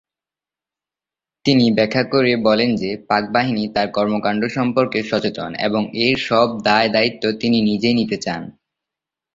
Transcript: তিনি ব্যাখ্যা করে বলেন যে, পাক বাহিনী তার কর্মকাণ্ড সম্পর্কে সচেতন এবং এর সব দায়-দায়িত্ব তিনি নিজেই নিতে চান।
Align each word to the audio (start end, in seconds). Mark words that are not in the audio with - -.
তিনি 1.45 1.65
ব্যাখ্যা 1.71 2.03
করে 2.03 2.31
বলেন 2.43 2.69
যে, 2.75 2.97
পাক 3.09 3.23
বাহিনী 3.31 3.63
তার 3.73 3.87
কর্মকাণ্ড 3.91 4.41
সম্পর্কে 4.47 4.99
সচেতন 5.03 5.51
এবং 5.67 5.81
এর 5.97 6.17
সব 6.21 6.47
দায়-দায়িত্ব 6.61 7.23
তিনি 7.41 7.57
নিজেই 7.61 7.95
নিতে 7.95 8.17
চান। 8.17 8.41